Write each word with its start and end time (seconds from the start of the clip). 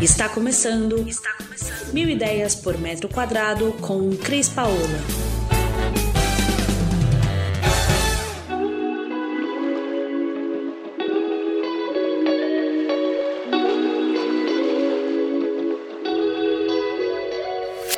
Está 0.00 0.28
começando. 0.28 1.08
Está 1.08 1.32
começando. 1.32 1.92
Mil 1.92 2.08
ideias 2.08 2.54
por 2.54 2.78
metro 2.78 3.08
quadrado 3.08 3.72
com 3.80 4.16
Cris 4.16 4.48
Paola. 4.48 4.76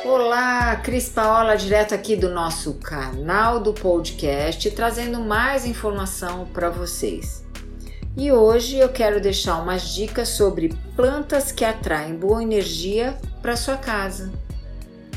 Olá, 0.03 0.75
Cris 0.77 1.07
Paola, 1.07 1.55
direto 1.55 1.93
aqui 1.93 2.15
do 2.15 2.29
nosso 2.29 2.73
canal 2.79 3.59
do 3.59 3.73
podcast, 3.73 4.71
trazendo 4.71 5.19
mais 5.19 5.67
informação 5.67 6.47
para 6.47 6.71
vocês. 6.71 7.43
E 8.15 8.29
hoje 8.29 8.77
eu 8.77 8.89
quero 8.89 9.21
deixar 9.21 9.61
umas 9.61 9.93
dicas 9.93 10.29
sobre 10.29 10.73
plantas 10.97 11.51
que 11.51 11.63
atraem 11.63 12.13
boa 12.13 12.43
energia 12.43 13.17
para 13.41 13.55
sua 13.55 13.77
casa. 13.77 14.29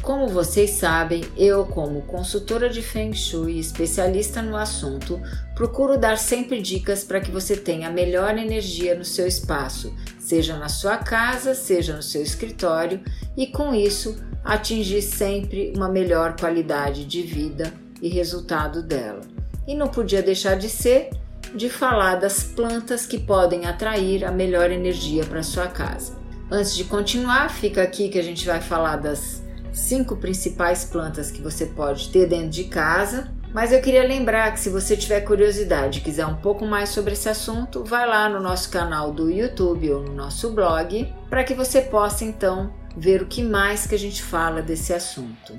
Como 0.00 0.28
vocês 0.28 0.70
sabem, 0.70 1.24
eu, 1.36 1.64
como 1.64 2.02
consultora 2.02 2.68
de 2.68 2.82
Feng 2.82 3.12
Shui 3.12 3.54
e 3.54 3.58
especialista 3.58 4.40
no 4.42 4.54
assunto, 4.54 5.20
procuro 5.56 5.98
dar 5.98 6.18
sempre 6.18 6.60
dicas 6.60 7.02
para 7.02 7.20
que 7.20 7.32
você 7.32 7.56
tenha 7.56 7.88
a 7.88 7.92
melhor 7.92 8.38
energia 8.38 8.94
no 8.94 9.04
seu 9.04 9.26
espaço, 9.26 9.92
seja 10.20 10.56
na 10.56 10.68
sua 10.68 10.98
casa, 10.98 11.54
seja 11.54 11.96
no 11.96 12.02
seu 12.02 12.22
escritório, 12.22 13.00
e 13.36 13.46
com 13.46 13.74
isso 13.74 14.22
atingir 14.44 15.02
sempre 15.02 15.72
uma 15.74 15.88
melhor 15.88 16.36
qualidade 16.38 17.06
de 17.06 17.22
vida 17.22 17.72
e 18.00 18.08
resultado 18.08 18.82
dela. 18.82 19.22
E 19.66 19.74
não 19.74 19.88
podia 19.88 20.22
deixar 20.22 20.56
de 20.56 20.68
ser 20.68 21.08
de 21.54 21.68
falar 21.68 22.16
das 22.16 22.42
plantas 22.42 23.06
que 23.06 23.18
podem 23.18 23.66
atrair 23.66 24.24
a 24.24 24.30
melhor 24.30 24.70
energia 24.70 25.24
para 25.24 25.42
sua 25.42 25.68
casa. 25.68 26.16
Antes 26.50 26.74
de 26.76 26.84
continuar, 26.84 27.50
fica 27.50 27.82
aqui 27.82 28.08
que 28.08 28.18
a 28.18 28.22
gente 28.22 28.44
vai 28.44 28.60
falar 28.60 28.96
das 28.96 29.42
cinco 29.72 30.16
principais 30.16 30.84
plantas 30.84 31.30
que 31.30 31.40
você 31.40 31.66
pode 31.66 32.10
ter 32.10 32.28
dentro 32.28 32.50
de 32.50 32.64
casa. 32.64 33.32
Mas 33.52 33.72
eu 33.72 33.80
queria 33.80 34.06
lembrar 34.06 34.52
que 34.52 34.58
se 34.58 34.68
você 34.68 34.96
tiver 34.96 35.20
curiosidade 35.20 36.00
e 36.00 36.02
quiser 36.02 36.26
um 36.26 36.34
pouco 36.34 36.66
mais 36.66 36.88
sobre 36.88 37.12
esse 37.12 37.28
assunto, 37.28 37.84
vai 37.84 38.06
lá 38.06 38.28
no 38.28 38.40
nosso 38.40 38.68
canal 38.68 39.12
do 39.12 39.30
YouTube 39.30 39.92
ou 39.92 40.02
no 40.02 40.12
nosso 40.12 40.50
blog, 40.50 41.12
para 41.30 41.44
que 41.44 41.54
você 41.54 41.80
possa 41.80 42.24
então 42.24 42.72
ver 42.96 43.22
o 43.22 43.26
que 43.26 43.44
mais 43.44 43.86
que 43.86 43.94
a 43.94 43.98
gente 43.98 44.22
fala 44.22 44.60
desse 44.60 44.92
assunto. 44.92 45.56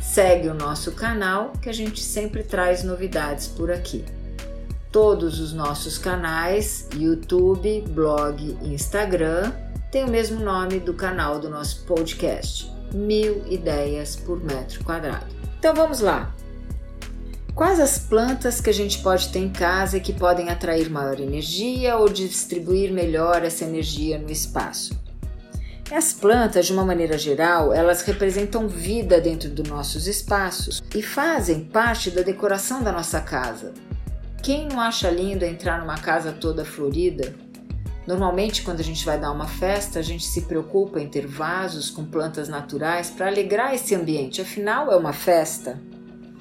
Segue 0.00 0.48
o 0.48 0.54
nosso 0.54 0.92
canal 0.92 1.52
que 1.60 1.68
a 1.68 1.72
gente 1.72 2.00
sempre 2.00 2.42
traz 2.42 2.82
novidades 2.82 3.46
por 3.46 3.70
aqui. 3.70 4.04
Todos 4.94 5.40
os 5.40 5.52
nossos 5.52 5.98
canais, 5.98 6.86
YouTube, 6.94 7.80
blog 7.88 8.56
e 8.62 8.72
Instagram, 8.72 9.50
têm 9.90 10.04
o 10.04 10.08
mesmo 10.08 10.38
nome 10.38 10.78
do 10.78 10.94
canal 10.94 11.40
do 11.40 11.50
nosso 11.50 11.84
podcast, 11.84 12.70
Mil 12.92 13.42
Ideias 13.50 14.14
por 14.14 14.40
Metro 14.40 14.84
Quadrado. 14.84 15.26
Então 15.58 15.74
vamos 15.74 15.98
lá! 15.98 16.32
Quais 17.56 17.80
as 17.80 17.98
plantas 17.98 18.60
que 18.60 18.70
a 18.70 18.72
gente 18.72 19.02
pode 19.02 19.30
ter 19.30 19.40
em 19.40 19.50
casa 19.50 19.98
que 19.98 20.12
podem 20.12 20.48
atrair 20.48 20.88
maior 20.88 21.18
energia 21.18 21.96
ou 21.96 22.08
distribuir 22.08 22.92
melhor 22.92 23.42
essa 23.42 23.64
energia 23.64 24.16
no 24.16 24.30
espaço? 24.30 24.96
As 25.90 26.12
plantas, 26.12 26.66
de 26.66 26.72
uma 26.72 26.84
maneira 26.84 27.18
geral, 27.18 27.72
elas 27.72 28.02
representam 28.02 28.68
vida 28.68 29.20
dentro 29.20 29.50
dos 29.50 29.68
nossos 29.68 30.06
espaços 30.06 30.80
e 30.94 31.02
fazem 31.02 31.64
parte 31.64 32.12
da 32.12 32.22
decoração 32.22 32.80
da 32.80 32.92
nossa 32.92 33.20
casa, 33.20 33.74
quem 34.44 34.68
não 34.68 34.78
acha 34.78 35.08
lindo 35.08 35.42
entrar 35.42 35.80
numa 35.80 35.96
casa 35.96 36.30
toda 36.30 36.66
florida? 36.66 37.34
Normalmente, 38.06 38.62
quando 38.62 38.80
a 38.80 38.84
gente 38.84 39.02
vai 39.02 39.18
dar 39.18 39.32
uma 39.32 39.48
festa, 39.48 39.98
a 39.98 40.02
gente 40.02 40.26
se 40.26 40.42
preocupa 40.42 41.00
em 41.00 41.08
ter 41.08 41.26
vasos 41.26 41.88
com 41.88 42.04
plantas 42.04 42.46
naturais 42.46 43.08
para 43.08 43.26
alegrar 43.26 43.74
esse 43.74 43.94
ambiente, 43.94 44.42
afinal, 44.42 44.92
é 44.92 44.96
uma 44.96 45.14
festa. 45.14 45.80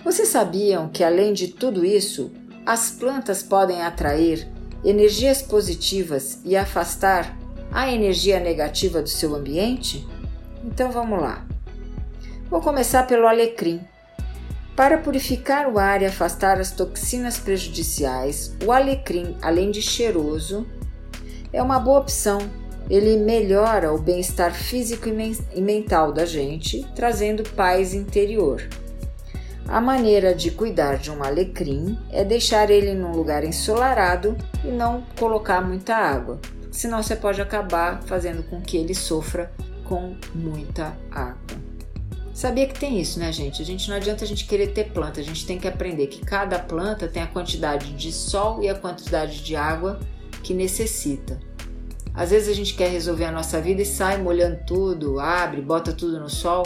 Vocês 0.04 0.28
sabiam 0.28 0.90
que, 0.90 1.02
além 1.02 1.32
de 1.32 1.48
tudo 1.48 1.86
isso, 1.86 2.30
as 2.66 2.92
plantas 2.92 3.42
podem 3.42 3.82
atrair 3.82 4.50
energias 4.84 5.42
positivas 5.42 6.42
e 6.44 6.58
afastar 6.58 7.38
a 7.72 7.90
energia 7.90 8.38
negativa 8.38 9.02
do 9.02 9.08
seu 9.08 9.34
ambiente? 9.34 10.06
Então 10.62 10.92
vamos 10.92 11.22
lá. 11.22 11.48
Vou 12.50 12.60
começar 12.60 13.08
pelo 13.08 13.28
alecrim. 13.28 13.80
Para 14.76 14.98
purificar 14.98 15.72
o 15.72 15.78
ar 15.78 16.02
e 16.02 16.06
afastar 16.06 16.60
as 16.60 16.72
toxinas 16.72 17.38
prejudiciais, 17.38 18.56
o 18.66 18.72
alecrim, 18.72 19.38
além 19.40 19.70
de 19.70 19.84
cheiroso, 19.84 20.66
é 21.52 21.62
uma 21.62 21.80
boa 21.80 22.00
opção. 22.00 22.40
Ele 22.90 23.18
melhora 23.18 23.94
o 23.94 24.00
bem-estar 24.00 24.52
físico 24.52 25.08
e 25.08 25.62
mental 25.62 26.12
da 26.12 26.26
gente, 26.26 26.84
trazendo 26.96 27.44
paz 27.52 27.94
interior. 27.94 28.68
A 29.68 29.80
maneira 29.80 30.34
de 30.34 30.50
cuidar 30.50 30.98
de 30.98 31.12
um 31.12 31.24
alecrim 31.24 31.98
é 32.12 32.26
deixar 32.26 32.72
ele 32.72 32.96
num 32.96 33.12
lugar 33.12 33.44
ensolarado 33.44 34.36
e 34.66 34.68
não 34.68 35.04
colocar 35.18 35.62
muita 35.62 35.96
água, 35.96 36.40
senão 36.72 37.02
você 37.02 37.16
pode 37.16 37.40
acabar 37.42 38.02
fazendo 38.04 38.44
com 38.50 38.60
que 38.60 38.76
ele 38.76 38.96
sofra 38.96 39.52
com 39.86 40.16
muita 40.34 40.98
água. 41.12 41.63
Sabia 42.34 42.68
que 42.68 42.80
tem 42.80 43.00
isso, 43.00 43.20
né, 43.20 43.32
gente? 43.32 43.62
A 43.62 43.66
gente 43.66 43.88
não 43.88 43.96
adianta 43.96 44.26
a 44.26 44.28
gente 44.28 44.46
querer 44.46 44.68
ter 44.68 44.86
planta, 44.86 45.22
a 45.22 45.24
gente 45.24 45.46
tem 45.46 45.60
que 45.60 45.68
aprender 45.68 46.08
que 46.08 46.26
cada 46.26 46.58
planta 46.58 47.08
tem 47.08 47.22
a 47.22 47.28
quantidade 47.28 47.94
de 47.94 48.12
sol 48.12 48.64
e 48.64 48.68
a 48.68 48.74
quantidade 48.74 49.44
de 49.44 49.56
água 49.56 50.00
que 50.42 50.52
necessita. 50.52 51.40
Às 52.12 52.32
vezes 52.32 52.50
a 52.50 52.54
gente 52.54 52.74
quer 52.74 52.90
resolver 52.90 53.26
a 53.26 53.32
nossa 53.32 53.62
vida 53.62 53.84
e 53.84 53.86
sai 53.86 54.18
molhando 54.18 54.60
tudo, 54.66 55.20
abre, 55.20 55.62
bota 55.62 55.94
tudo 55.94 56.20
no 56.20 56.30
sol 56.30 56.66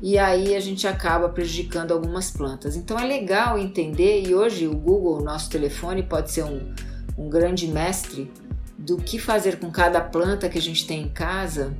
e 0.00 0.16
aí 0.16 0.56
a 0.56 0.60
gente 0.60 0.86
acaba 0.86 1.28
prejudicando 1.28 1.92
algumas 1.92 2.30
plantas. 2.30 2.74
Então 2.74 2.98
é 2.98 3.04
legal 3.04 3.58
entender 3.58 4.26
e 4.26 4.34
hoje 4.34 4.66
o 4.66 4.74
Google, 4.74 5.18
o 5.18 5.22
nosso 5.22 5.50
telefone, 5.50 6.02
pode 6.02 6.30
ser 6.30 6.44
um, 6.44 6.72
um 7.16 7.28
grande 7.28 7.68
mestre 7.68 8.30
do 8.78 8.96
que 8.96 9.18
fazer 9.18 9.58
com 9.58 9.70
cada 9.70 10.00
planta 10.00 10.48
que 10.48 10.56
a 10.56 10.62
gente 10.62 10.86
tem 10.86 11.02
em 11.02 11.08
casa 11.08 11.76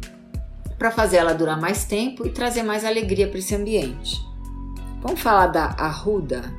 para 0.78 0.92
fazer 0.92 1.16
ela 1.16 1.34
durar 1.34 1.60
mais 1.60 1.84
tempo 1.84 2.26
e 2.26 2.30
trazer 2.30 2.62
mais 2.62 2.84
alegria 2.84 3.28
para 3.28 3.38
esse 3.38 3.54
ambiente. 3.54 4.24
Vamos 5.02 5.20
falar 5.20 5.48
da 5.48 5.64
arruda? 5.78 6.54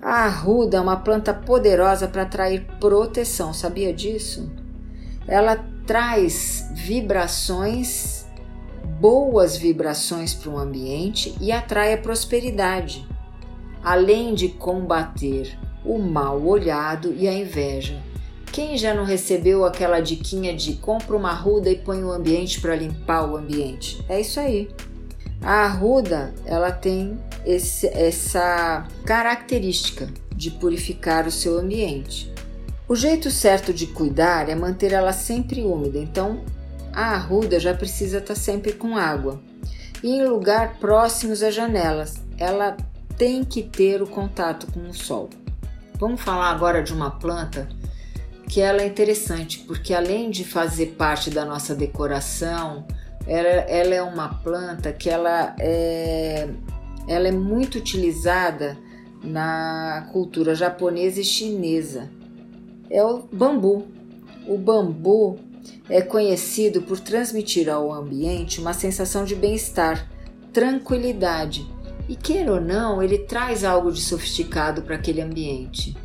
A 0.00 0.24
arruda 0.24 0.78
é 0.78 0.80
uma 0.80 0.96
planta 0.96 1.34
poderosa 1.34 2.08
para 2.08 2.22
atrair 2.22 2.64
proteção, 2.80 3.52
sabia 3.52 3.92
disso? 3.92 4.50
Ela 5.26 5.62
traz 5.86 6.70
vibrações, 6.74 8.24
boas 8.98 9.56
vibrações 9.56 10.32
para 10.32 10.50
o 10.50 10.58
ambiente 10.58 11.36
e 11.40 11.52
atrai 11.52 11.92
a 11.92 11.98
prosperidade, 11.98 13.06
além 13.82 14.34
de 14.34 14.48
combater 14.48 15.58
o 15.84 15.98
mal 15.98 16.40
olhado 16.42 17.12
e 17.14 17.28
a 17.28 17.34
inveja. 17.34 18.09
Quem 18.52 18.76
já 18.76 18.92
não 18.92 19.04
recebeu 19.04 19.64
aquela 19.64 20.00
diquinha 20.00 20.54
de 20.54 20.74
compra 20.74 21.16
uma 21.16 21.30
arruda 21.30 21.70
e 21.70 21.76
põe 21.76 22.02
o 22.02 22.10
ambiente 22.10 22.60
para 22.60 22.74
limpar 22.74 23.30
o 23.30 23.36
ambiente? 23.36 24.04
É 24.08 24.20
isso 24.20 24.40
aí. 24.40 24.68
A 25.40 25.66
arruda, 25.66 26.34
ela 26.44 26.72
tem 26.72 27.18
esse, 27.46 27.86
essa 27.86 28.86
característica 29.06 30.08
de 30.34 30.50
purificar 30.50 31.28
o 31.28 31.30
seu 31.30 31.58
ambiente. 31.58 32.32
O 32.88 32.96
jeito 32.96 33.30
certo 33.30 33.72
de 33.72 33.86
cuidar 33.86 34.48
é 34.48 34.54
manter 34.54 34.92
ela 34.92 35.12
sempre 35.12 35.62
úmida, 35.62 35.98
então 35.98 36.44
a 36.92 37.14
arruda 37.14 37.60
já 37.60 37.72
precisa 37.72 38.18
estar 38.18 38.34
tá 38.34 38.40
sempre 38.40 38.72
com 38.72 38.96
água. 38.96 39.40
E 40.02 40.08
em 40.08 40.26
lugar 40.26 40.78
próximos 40.80 41.42
às 41.42 41.54
janelas, 41.54 42.16
ela 42.36 42.76
tem 43.16 43.44
que 43.44 43.62
ter 43.62 44.02
o 44.02 44.06
contato 44.06 44.66
com 44.72 44.88
o 44.88 44.94
sol. 44.94 45.30
Vamos 45.94 46.20
falar 46.20 46.50
agora 46.50 46.82
de 46.82 46.92
uma 46.92 47.10
planta 47.10 47.68
que 48.50 48.60
ela 48.60 48.82
é 48.82 48.86
interessante, 48.86 49.60
porque 49.60 49.94
além 49.94 50.28
de 50.28 50.44
fazer 50.44 50.96
parte 50.98 51.30
da 51.30 51.44
nossa 51.44 51.72
decoração, 51.72 52.84
ela, 53.24 53.48
ela 53.48 53.94
é 53.94 54.02
uma 54.02 54.28
planta 54.28 54.92
que 54.92 55.08
ela 55.08 55.54
é, 55.56 56.48
ela 57.06 57.28
é 57.28 57.30
muito 57.30 57.78
utilizada 57.78 58.76
na 59.22 60.08
cultura 60.12 60.52
japonesa 60.56 61.20
e 61.20 61.24
chinesa. 61.24 62.10
É 62.90 63.04
o 63.04 63.22
bambu. 63.32 63.86
O 64.48 64.58
bambu 64.58 65.38
é 65.88 66.02
conhecido 66.02 66.82
por 66.82 66.98
transmitir 66.98 67.68
ao 67.68 67.92
ambiente 67.92 68.60
uma 68.60 68.72
sensação 68.72 69.24
de 69.24 69.36
bem-estar, 69.36 70.10
tranquilidade. 70.52 71.64
E 72.08 72.16
queira 72.16 72.54
ou 72.54 72.60
não, 72.60 73.00
ele 73.00 73.18
traz 73.18 73.62
algo 73.62 73.92
de 73.92 74.00
sofisticado 74.00 74.82
para 74.82 74.96
aquele 74.96 75.20
ambiente. 75.20 75.96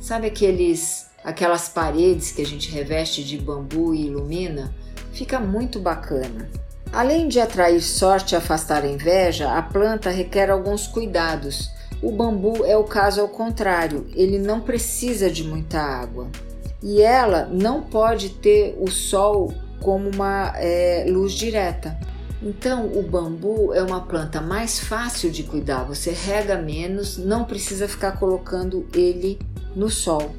Sabe 0.00 0.28
aqueles 0.28 1.12
aquelas 1.24 1.70
paredes 1.70 2.30
que 2.30 2.42
a 2.42 2.46
gente 2.46 2.70
reveste 2.70 3.24
de 3.24 3.38
bambu 3.38 3.94
e 3.94 4.06
ilumina, 4.06 4.74
fica 5.12 5.40
muito 5.40 5.80
bacana. 5.80 6.50
Além 6.92 7.26
de 7.26 7.40
atrair 7.40 7.80
sorte 7.80 8.34
e 8.34 8.36
afastar 8.36 8.84
a 8.84 8.88
inveja, 8.88 9.52
a 9.52 9.62
planta 9.62 10.10
requer 10.10 10.50
alguns 10.50 10.86
cuidados. 10.86 11.70
O 12.02 12.12
bambu 12.12 12.64
é 12.66 12.76
o 12.76 12.84
caso 12.84 13.22
ao 13.22 13.28
contrário, 13.28 14.06
ele 14.14 14.38
não 14.38 14.60
precisa 14.60 15.30
de 15.30 15.42
muita 15.42 15.80
água. 15.80 16.28
E 16.82 17.00
ela 17.00 17.46
não 17.50 17.80
pode 17.80 18.28
ter 18.28 18.76
o 18.78 18.90
sol 18.90 19.54
como 19.80 20.10
uma 20.10 20.52
é, 20.56 21.06
luz 21.08 21.32
direta. 21.32 21.98
Então, 22.42 22.86
o 22.86 23.02
bambu 23.02 23.72
é 23.72 23.82
uma 23.82 24.02
planta 24.02 24.38
mais 24.38 24.78
fácil 24.78 25.30
de 25.30 25.44
cuidar. 25.44 25.84
Você 25.84 26.10
rega 26.10 26.58
menos, 26.58 27.16
não 27.16 27.44
precisa 27.44 27.88
ficar 27.88 28.18
colocando 28.18 28.86
ele 28.92 29.38
no 29.74 29.88
sol. 29.88 30.30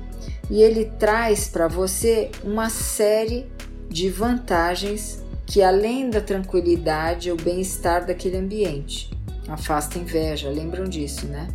E 0.49 0.61
ele 0.61 0.85
traz 0.99 1.47
para 1.47 1.67
você 1.67 2.29
uma 2.43 2.69
série 2.69 3.49
de 3.89 4.09
vantagens 4.09 5.23
que, 5.45 5.61
além 5.61 6.09
da 6.09 6.21
tranquilidade, 6.21 7.29
é 7.29 7.33
o 7.33 7.37
bem-estar 7.37 8.05
daquele 8.05 8.37
ambiente. 8.37 9.09
Afasta 9.47 9.97
inveja, 9.97 10.49
lembram 10.49 10.85
disso, 10.85 11.27
né? 11.27 11.47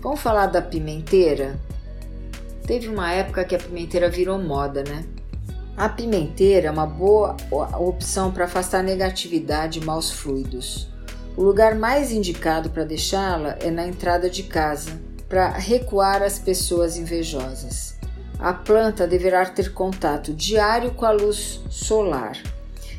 Vamos 0.00 0.20
falar 0.20 0.46
da 0.46 0.62
pimenteira? 0.62 1.58
Teve 2.66 2.88
uma 2.88 3.12
época 3.12 3.44
que 3.44 3.54
a 3.54 3.58
pimenteira 3.58 4.08
virou 4.08 4.38
moda, 4.38 4.82
né? 4.82 5.04
A 5.76 5.88
pimenteira 5.88 6.68
é 6.68 6.70
uma 6.70 6.86
boa 6.86 7.36
opção 7.78 8.32
para 8.32 8.46
afastar 8.46 8.82
negatividade 8.82 9.78
e 9.78 9.84
maus 9.84 10.10
fluidos. 10.10 10.88
O 11.36 11.42
lugar 11.42 11.74
mais 11.74 12.10
indicado 12.10 12.70
para 12.70 12.84
deixá-la 12.84 13.56
é 13.60 13.70
na 13.70 13.86
entrada 13.86 14.30
de 14.30 14.42
casa, 14.44 14.98
para 15.28 15.50
recuar 15.50 16.22
as 16.22 16.38
pessoas 16.38 16.96
invejosas. 16.96 17.95
A 18.38 18.52
planta 18.52 19.06
deverá 19.06 19.46
ter 19.46 19.72
contato 19.72 20.32
diário 20.34 20.92
com 20.92 21.06
a 21.06 21.10
luz 21.10 21.60
solar 21.70 22.36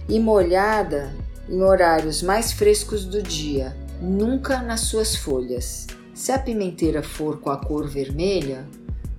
e 0.10 0.20
molhada 0.20 1.14
em 1.48 1.62
horários 1.62 2.24
mais 2.24 2.52
frescos 2.52 3.06
do 3.06 3.22
dia, 3.22 3.76
nunca 4.02 4.62
nas 4.62 4.82
suas 4.82 5.16
folhas. 5.16 5.86
Se 6.14 6.32
a 6.32 6.40
pimenteira 6.40 7.04
for 7.04 7.40
com 7.40 7.52
a 7.52 7.58
cor 7.58 7.88
vermelha, 7.88 8.68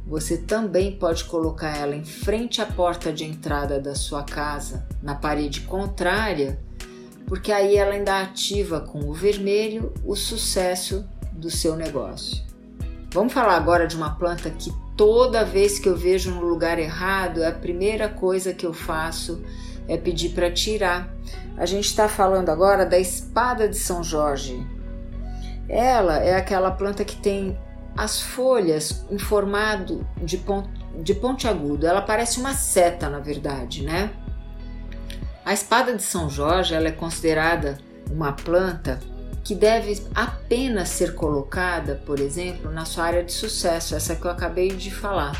você 0.04 0.38
também 0.38 0.98
pode 0.98 1.24
colocar 1.24 1.76
ela 1.76 1.94
em 1.94 2.04
frente 2.04 2.60
à 2.60 2.66
porta 2.66 3.12
de 3.12 3.24
entrada 3.24 3.78
da 3.78 3.94
sua 3.94 4.24
casa, 4.24 4.86
na 5.00 5.14
parede 5.14 5.60
contrária, 5.62 6.58
porque 7.26 7.52
aí 7.52 7.76
ela 7.76 7.92
ainda 7.92 8.20
ativa 8.20 8.80
com 8.80 9.00
o 9.00 9.12
vermelho 9.12 9.92
o 10.04 10.16
sucesso 10.16 11.04
do 11.32 11.50
seu 11.50 11.76
negócio. 11.76 12.47
Vamos 13.10 13.32
falar 13.32 13.56
agora 13.56 13.86
de 13.86 13.96
uma 13.96 14.10
planta 14.10 14.50
que 14.50 14.70
toda 14.96 15.44
vez 15.44 15.78
que 15.78 15.88
eu 15.88 15.96
vejo 15.96 16.30
no 16.30 16.42
lugar 16.44 16.78
errado, 16.78 17.42
a 17.42 17.50
primeira 17.50 18.08
coisa 18.08 18.52
que 18.52 18.66
eu 18.66 18.74
faço 18.74 19.42
é 19.88 19.96
pedir 19.96 20.30
para 20.30 20.50
tirar. 20.50 21.08
A 21.56 21.64
gente 21.64 21.86
está 21.86 22.06
falando 22.06 22.50
agora 22.50 22.84
da 22.84 22.98
espada 22.98 23.66
de 23.66 23.76
São 23.76 24.04
Jorge. 24.04 24.64
Ela 25.68 26.18
é 26.18 26.36
aquela 26.36 26.70
planta 26.70 27.04
que 27.04 27.16
tem 27.16 27.58
as 27.96 28.20
folhas 28.20 29.04
em 29.10 29.18
formato 29.18 30.06
de, 30.22 30.36
ponto, 30.36 30.68
de 31.02 31.14
pontiagudo. 31.14 31.86
Ela 31.86 32.02
parece 32.02 32.38
uma 32.38 32.52
seta, 32.52 33.08
na 33.08 33.20
verdade, 33.20 33.82
né? 33.82 34.10
A 35.44 35.54
espada 35.54 35.94
de 35.94 36.02
São 36.02 36.28
Jorge 36.28 36.74
ela 36.74 36.88
é 36.88 36.92
considerada 36.92 37.78
uma 38.10 38.32
planta 38.32 39.00
que 39.44 39.54
deve 39.54 40.02
apenas 40.14 40.88
ser 40.90 41.14
colocada, 41.14 42.02
por 42.04 42.20
exemplo, 42.20 42.70
na 42.70 42.84
sua 42.84 43.04
área 43.04 43.24
de 43.24 43.32
sucesso, 43.32 43.94
essa 43.94 44.14
que 44.14 44.24
eu 44.24 44.30
acabei 44.30 44.68
de 44.70 44.90
falar. 44.90 45.32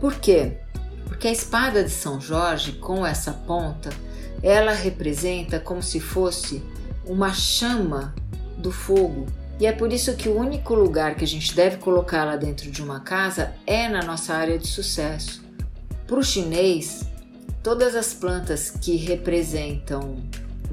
Por 0.00 0.14
quê? 0.16 0.58
Porque 1.06 1.28
a 1.28 1.32
espada 1.32 1.82
de 1.82 1.90
São 1.90 2.20
Jorge, 2.20 2.72
com 2.72 3.06
essa 3.06 3.32
ponta, 3.32 3.90
ela 4.42 4.72
representa 4.72 5.58
como 5.58 5.82
se 5.82 6.00
fosse 6.00 6.62
uma 7.06 7.32
chama 7.32 8.14
do 8.58 8.70
fogo 8.70 9.26
e 9.58 9.66
é 9.66 9.72
por 9.72 9.92
isso 9.92 10.14
que 10.16 10.28
o 10.28 10.36
único 10.36 10.74
lugar 10.74 11.14
que 11.14 11.24
a 11.24 11.26
gente 11.26 11.54
deve 11.54 11.76
colocá-la 11.76 12.36
dentro 12.36 12.70
de 12.70 12.82
uma 12.82 13.00
casa 13.00 13.54
é 13.66 13.88
na 13.88 14.02
nossa 14.02 14.34
área 14.34 14.58
de 14.58 14.66
sucesso. 14.66 15.44
Para 16.06 16.18
o 16.18 16.24
chinês, 16.24 17.04
todas 17.62 17.94
as 17.94 18.12
plantas 18.12 18.70
que 18.70 18.96
representam 18.96 20.16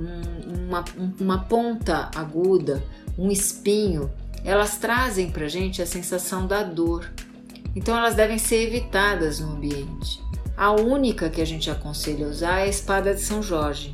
um, 0.01 0.67
uma, 0.67 0.85
uma 1.19 1.43
ponta 1.45 2.09
aguda, 2.15 2.83
um 3.17 3.29
espinho, 3.29 4.11
elas 4.43 4.77
trazem 4.77 5.29
para 5.29 5.45
a 5.45 5.49
gente 5.49 5.81
a 5.81 5.85
sensação 5.85 6.47
da 6.47 6.63
dor. 6.63 7.11
Então 7.75 7.97
elas 7.97 8.15
devem 8.15 8.37
ser 8.37 8.67
evitadas 8.67 9.39
no 9.39 9.53
ambiente. 9.53 10.21
A 10.57 10.71
única 10.71 11.29
que 11.29 11.41
a 11.41 11.45
gente 11.45 11.69
aconselha 11.69 12.27
usar 12.27 12.59
é 12.59 12.63
a 12.63 12.67
espada 12.67 13.13
de 13.13 13.21
São 13.21 13.41
Jorge 13.41 13.91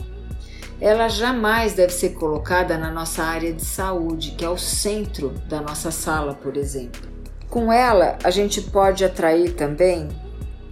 ela 0.79 1.07
jamais 1.07 1.73
deve 1.73 1.91
ser 1.91 2.11
colocada 2.11 2.77
na 2.77 2.91
nossa 2.91 3.23
área 3.23 3.51
de 3.51 3.65
saúde, 3.65 4.31
que 4.31 4.45
é 4.45 4.49
o 4.49 4.57
centro 4.57 5.29
da 5.49 5.59
nossa 5.59 5.89
sala, 5.89 6.35
por 6.35 6.55
exemplo. 6.55 7.01
Com 7.49 7.71
ela, 7.71 8.17
a 8.23 8.29
gente 8.29 8.61
pode 8.61 9.03
atrair 9.03 9.53
também 9.53 10.07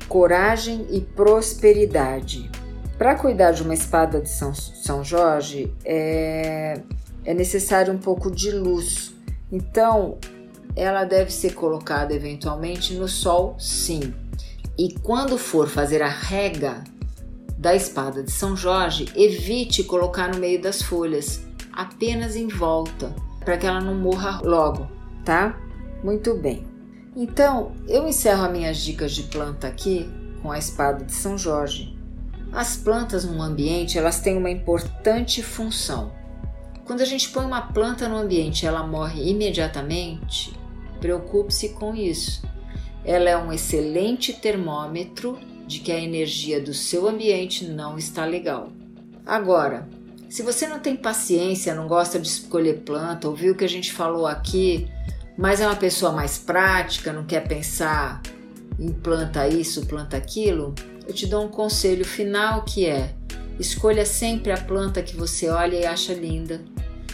coragem 0.08 0.86
e 0.92 1.02
prosperidade. 1.02 2.50
Para 2.98 3.16
cuidar 3.16 3.52
de 3.52 3.62
uma 3.62 3.74
espada 3.74 4.22
de 4.22 4.30
São, 4.30 4.54
São 4.54 5.04
Jorge, 5.04 5.74
é, 5.84 6.80
é 7.26 7.34
necessário 7.34 7.94
um 7.94 7.98
pouco 7.98 8.32
de 8.32 8.52
luz. 8.52 9.14
Então, 9.52 10.18
ela 10.76 11.04
deve 11.04 11.32
ser 11.32 11.54
colocada 11.54 12.14
eventualmente 12.14 12.94
no 12.94 13.08
sol, 13.08 13.56
sim. 13.60 14.14
E 14.78 14.94
quando 15.00 15.38
for 15.38 15.68
fazer 15.68 16.02
a 16.02 16.10
rega 16.10 16.84
da 17.58 17.76
espada 17.76 18.24
de 18.24 18.32
São 18.32 18.56
Jorge, 18.56 19.12
evite 19.16 19.84
colocar 19.84 20.30
no 20.34 20.40
meio 20.40 20.62
das 20.62 20.82
folhas, 20.82 21.42
apenas 21.74 22.36
em 22.36 22.48
volta, 22.48 23.14
para 23.44 23.58
que 23.58 23.66
ela 23.66 23.82
não 23.82 23.96
morra 23.96 24.40
logo, 24.44 24.88
tá? 25.24 25.58
Muito 26.04 26.34
bem. 26.36 26.66
Então, 27.16 27.72
eu 27.88 28.08
encerro 28.08 28.44
as 28.46 28.52
minhas 28.52 28.78
dicas 28.78 29.12
de 29.12 29.24
planta 29.24 29.68
aqui 29.68 30.10
com 30.42 30.52
a 30.52 30.58
espada 30.58 31.06
de 31.06 31.14
São 31.14 31.38
Jorge. 31.38 31.95
As 32.52 32.78
plantas 32.78 33.26
no 33.26 33.42
ambiente, 33.42 33.98
elas 33.98 34.20
têm 34.20 34.38
uma 34.38 34.50
importante 34.50 35.44
função. 35.44 36.12
Quando 36.86 37.02
a 37.02 37.06
gente 37.06 37.30
põe 37.30 37.46
uma 37.46 37.62
planta 37.62 38.08
no 38.08 38.16
ambiente, 38.16 38.66
ela 38.66 38.86
morre 38.86 39.30
imediatamente. 39.30 40.54
Preocupe-se 41.00 41.70
com 41.70 41.96
isso. 41.96 42.44
Ela 43.04 43.30
é 43.30 43.38
um 43.38 43.52
excelente 43.52 44.34
termômetro 44.34 45.38
de 45.68 45.80
que 45.80 45.92
a 45.92 46.00
energia 46.00 46.62
do 46.62 46.74
seu 46.74 47.08
ambiente 47.08 47.66
não 47.66 47.98
está 47.98 48.24
legal. 48.26 48.70
Agora, 49.26 49.90
se 50.30 50.44
você 50.44 50.68
não 50.68 50.80
tem 50.80 50.96
paciência, 50.96 51.74
não 51.74 51.88
gosta 51.88 52.20
de 52.20 52.28
escolher 52.28 52.82
planta, 52.82 53.28
ouviu 53.28 53.54
o 53.54 53.56
que 53.56 53.66
a 53.66 53.70
gente 53.70 53.92
falou 53.92 54.28
aqui, 54.28 54.88
mas 55.38 55.60
é 55.60 55.66
uma 55.66 55.76
pessoa 55.76 56.12
mais 56.12 56.38
prática, 56.38 57.12
não 57.12 57.26
quer 57.26 57.48
pensar 57.48 58.22
em 58.80 58.92
planta 58.92 59.48
isso, 59.48 59.86
planta 59.86 60.18
aquilo, 60.18 60.74
eu 61.08 61.14
te 61.14 61.28
dou 61.28 61.46
um 61.46 61.50
conselho 61.50 62.06
final 62.06 62.64
que 62.64 62.86
é: 62.86 63.14
escolha 63.60 64.06
sempre 64.06 64.52
a 64.52 64.58
planta 64.58 65.02
que 65.02 65.16
você 65.16 65.50
olha 65.50 65.76
e 65.76 65.86
acha 65.86 66.14
linda. 66.14 66.62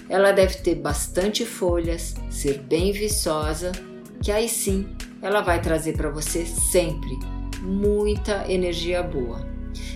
Ela 0.10 0.32
deve 0.32 0.56
ter 0.56 0.76
bastante 0.76 1.46
folhas, 1.46 2.16
ser 2.30 2.60
bem 2.60 2.92
viçosa, 2.92 3.72
que 4.22 4.32
aí 4.32 4.50
sim 4.50 4.88
ela 5.22 5.42
vai 5.42 5.62
trazer 5.62 5.96
para 5.96 6.10
você 6.10 6.46
sempre 6.46 7.18
muita 7.62 8.52
energia 8.52 9.02
boa. 9.04 9.46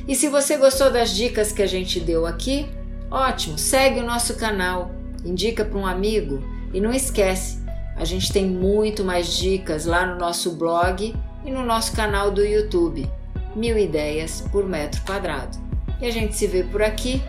E 0.07 0.15
se 0.15 0.29
você 0.29 0.55
gostou 0.55 0.91
das 0.91 1.13
dicas 1.13 1.51
que 1.51 1.61
a 1.61 1.67
gente 1.67 1.99
deu 1.99 2.25
aqui, 2.25 2.67
ótimo, 3.09 3.57
segue 3.57 3.99
o 3.99 4.05
nosso 4.05 4.35
canal, 4.35 4.91
indica 5.25 5.65
para 5.65 5.77
um 5.77 5.85
amigo 5.85 6.41
e 6.73 6.79
não 6.79 6.93
esquece, 6.93 7.59
a 7.95 8.05
gente 8.05 8.31
tem 8.31 8.45
muito 8.45 9.03
mais 9.03 9.35
dicas 9.35 9.85
lá 9.85 10.05
no 10.05 10.19
nosso 10.19 10.51
blog 10.51 11.13
e 11.45 11.51
no 11.51 11.63
nosso 11.63 11.95
canal 11.95 12.31
do 12.31 12.43
YouTube, 12.43 13.09
Mil 13.55 13.77
Ideias 13.77 14.41
por 14.51 14.67
Metro 14.67 15.01
Quadrado. 15.03 15.57
E 16.01 16.05
a 16.05 16.11
gente 16.11 16.35
se 16.35 16.47
vê 16.47 16.63
por 16.63 16.81
aqui 16.81 17.21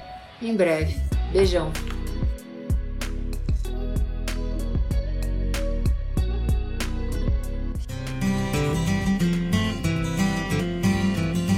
em 0.42 0.56
breve. 0.56 0.96
Beijão! 1.32 1.95